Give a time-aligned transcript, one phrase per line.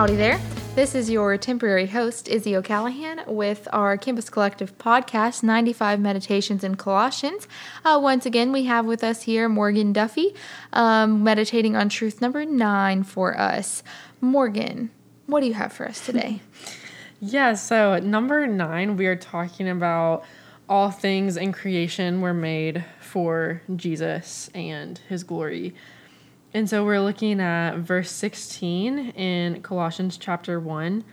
[0.00, 0.40] Howdy there.
[0.74, 6.76] This is your temporary host, Izzy O'Callahan, with our Campus Collective podcast, 95 Meditations in
[6.76, 7.46] Colossians.
[7.84, 10.34] Uh, once again, we have with us here Morgan Duffy,
[10.72, 13.82] um, meditating on truth number nine for us.
[14.22, 14.88] Morgan,
[15.26, 16.40] what do you have for us today?
[17.20, 20.24] yeah, so number nine, we are talking about
[20.66, 25.74] all things in creation were made for Jesus and his glory.
[26.52, 31.04] And so we're looking at verse 16 in Colossians chapter 1.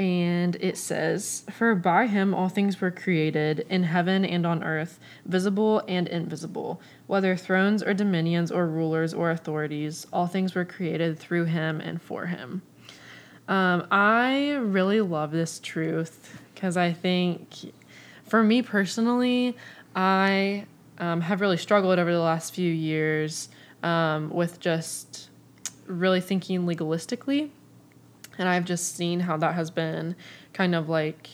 [0.00, 4.98] And it says, For by him all things were created, in heaven and on earth,
[5.24, 11.20] visible and invisible, whether thrones or dominions or rulers or authorities, all things were created
[11.20, 12.62] through him and for him.
[13.46, 17.72] Um, I really love this truth because I think,
[18.24, 19.56] for me personally,
[19.94, 20.66] I
[20.98, 23.48] um, have really struggled over the last few years
[23.84, 25.28] um, with just
[25.86, 27.50] really thinking legalistically.
[28.38, 30.16] And I've just seen how that has been
[30.52, 31.28] kind of like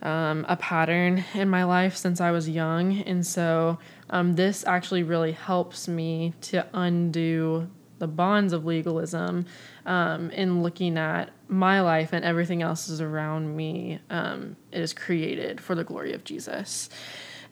[0.00, 3.00] um, a pattern in my life since I was young.
[3.02, 9.46] And so um, this actually really helps me to undo the bonds of legalism
[9.84, 15.60] um, in looking at my life and everything else is around me um, is created
[15.60, 16.88] for the glory of Jesus.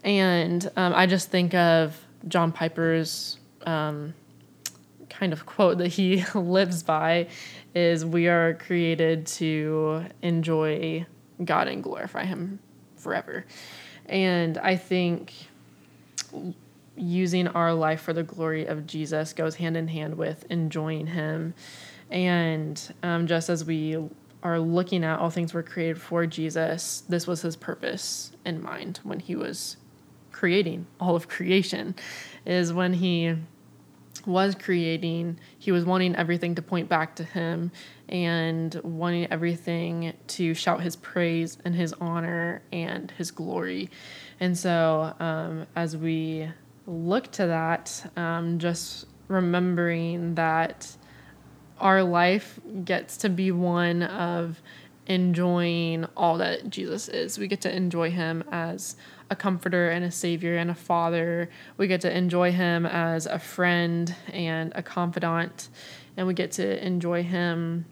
[0.02, 4.14] And um, I just think of John Piper's um,
[5.08, 7.26] kind of quote that he lives by
[7.74, 11.06] is we are created to enjoy
[11.44, 12.58] God and glorify him
[12.96, 13.44] forever.
[14.06, 15.32] And I think
[16.96, 21.54] using our life for the glory of Jesus goes hand in hand with enjoying him.
[22.10, 23.96] And um, just as we
[24.42, 29.00] are looking at all things were created for Jesus, this was his purpose in mind
[29.02, 29.76] when he was
[30.32, 31.94] creating all of creation,
[32.46, 33.36] is when he
[34.26, 37.70] was creating, he was wanting everything to point back to him
[38.08, 43.90] and wanting everything to shout his praise and his honor and his glory.
[44.40, 46.48] And so, um, as we
[46.86, 50.96] look to that, um, just remembering that
[51.78, 54.60] our life gets to be one of
[55.06, 57.38] enjoying all that Jesus is.
[57.38, 58.96] We get to enjoy him as
[59.30, 61.50] a comforter and a savior and a father.
[61.76, 65.68] We get to enjoy him as a friend and a confidant,
[66.16, 67.86] and we get to enjoy him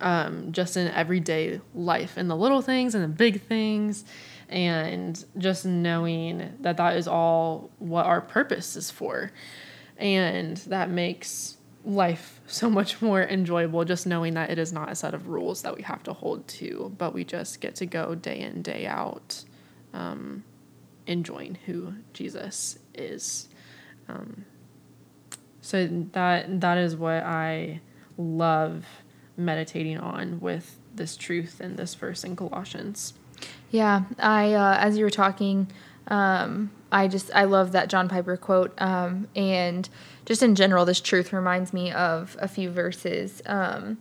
[0.00, 4.04] um, just in everyday life, in the little things and the big things,
[4.48, 9.30] and just knowing that that is all what our purpose is for.
[9.96, 14.94] And that makes life so much more enjoyable just knowing that it is not a
[14.94, 18.14] set of rules that we have to hold to, but we just get to go
[18.14, 19.44] day in, day out
[19.92, 20.44] um,
[21.06, 23.48] enjoying who Jesus is.
[24.08, 24.44] Um,
[25.60, 27.80] so that that is what I
[28.18, 28.84] love
[29.36, 33.14] meditating on with this truth in this verse in Colossians.
[33.70, 35.70] Yeah, I uh, as you were talking,
[36.08, 39.88] um, I just I love that John Piper quote, um, and
[40.26, 43.98] just in general, this truth reminds me of a few verses um,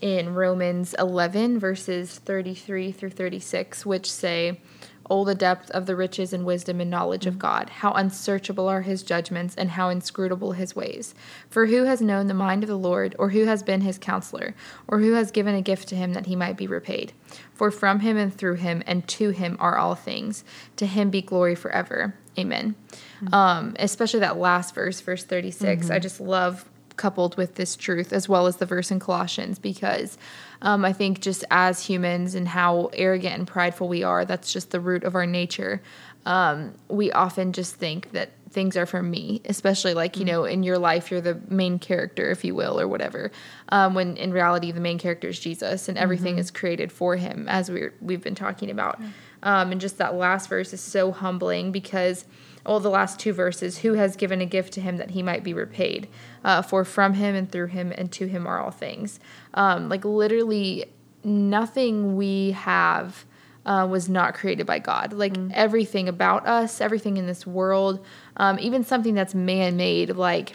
[0.00, 4.60] in Romans 11 verses 33 through 36, which say
[5.08, 7.70] Oh, the depth of the riches and wisdom and knowledge of God!
[7.70, 11.14] How unsearchable are his judgments, and how inscrutable his ways.
[11.48, 14.56] For who has known the mind of the Lord, or who has been his counselor,
[14.88, 17.12] or who has given a gift to him that he might be repaid?
[17.54, 20.42] For from him and through him and to him are all things.
[20.76, 22.14] To him be glory forever.
[22.38, 22.74] Amen.
[23.22, 23.34] Mm-hmm.
[23.34, 25.84] Um, especially that last verse, verse 36.
[25.84, 25.92] Mm-hmm.
[25.92, 30.18] I just love coupled with this truth as well as the verse in Colossians because
[30.60, 34.70] um, I think just as humans and how arrogant and prideful we are, that's just
[34.70, 35.82] the root of our nature.
[36.24, 40.28] Um, we often just think that things are for me, especially like, you mm.
[40.28, 43.32] know, in your life, you're the main character, if you will, or whatever.
[43.70, 46.40] Um, when in reality, the main character is Jesus and everything mm-hmm.
[46.40, 49.00] is created for him, as we're, we've been talking about.
[49.42, 52.24] Um, and just that last verse is so humbling because
[52.64, 55.42] all the last two verses who has given a gift to him that he might
[55.42, 56.08] be repaid
[56.44, 59.18] uh, for from him and through him and to him are all things
[59.54, 60.84] um, like literally
[61.24, 63.24] nothing we have
[63.66, 65.50] uh, was not created by god like mm.
[65.52, 68.04] everything about us everything in this world
[68.36, 70.54] um, even something that's man-made like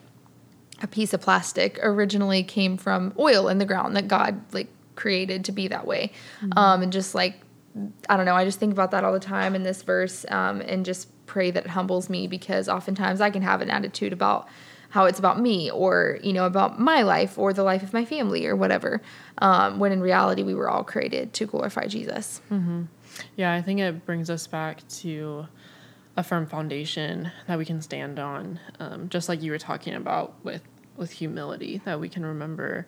[0.82, 5.46] a piece of plastic originally came from oil in the ground that God like created
[5.46, 6.12] to be that way.
[6.42, 6.58] Mm-hmm.
[6.58, 7.40] Um, and just like
[8.10, 10.62] I don't know, I just think about that all the time in this verse um,
[10.62, 14.48] and just pray that it humbles me because oftentimes I can have an attitude about
[14.90, 18.06] how it's about me or you know about my life or the life of my
[18.06, 19.02] family or whatever
[19.40, 22.84] um, when in reality we were all created to glorify jesus mm-hmm.
[23.36, 25.46] yeah i think it brings us back to
[26.16, 30.34] a firm foundation that we can stand on um, just like you were talking about
[30.44, 30.64] with
[30.96, 32.88] with humility that we can remember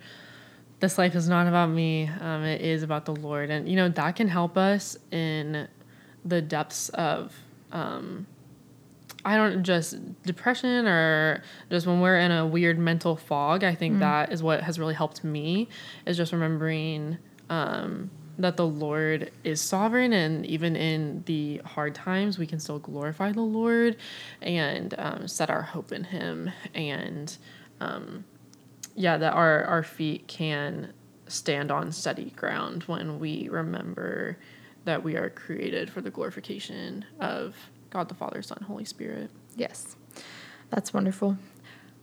[0.80, 3.90] this life is not about me um, it is about the lord and you know
[3.90, 5.68] that can help us in
[6.26, 7.34] the depths of
[7.72, 8.26] um,
[9.26, 13.64] I don't just depression or just when we're in a weird mental fog.
[13.64, 14.00] I think mm.
[14.00, 15.68] that is what has really helped me
[16.06, 17.18] is just remembering
[17.50, 22.80] um, that the Lord is sovereign, and even in the hard times, we can still
[22.80, 23.98] glorify the Lord
[24.42, 26.50] and um, set our hope in Him.
[26.74, 27.36] And
[27.82, 28.24] um,
[29.00, 30.92] yeah, that our our feet can
[31.28, 34.38] stand on steady ground when we remember
[34.84, 37.56] that we are created for the glorification of
[37.92, 39.30] God the Father, Son, Holy Spirit.
[39.56, 39.96] Yes,
[40.70, 41.38] that's wonderful.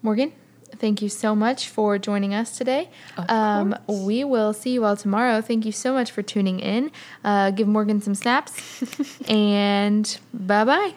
[0.00, 0.32] Morgan,
[0.76, 2.88] thank you so much for joining us today.
[3.28, 5.42] Um, we will see you all tomorrow.
[5.42, 6.90] Thank you so much for tuning in.
[7.22, 8.82] Uh, give Morgan some snaps,
[9.28, 10.94] and bye bye.